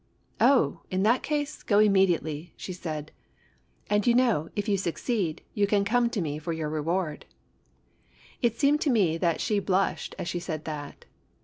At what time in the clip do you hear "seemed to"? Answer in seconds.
8.59-8.89